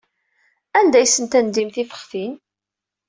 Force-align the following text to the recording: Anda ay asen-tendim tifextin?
Anda 0.77 0.97
ay 0.99 1.05
asen-tendim 1.07 1.69
tifextin? 1.71 2.33